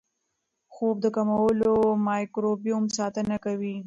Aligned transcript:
خوب 0.73 0.95
د 1.01 1.05
کولمو 1.15 1.81
مایکروبیوم 2.07 2.83
ساتنه 2.97 3.35
کوي. 3.45 3.75